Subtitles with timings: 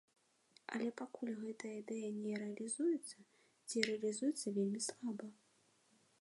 [0.75, 3.17] Але пакуль гэтая ідэя не рэалізуецца,
[3.67, 5.27] ці рэалізуецца вельмі слаба.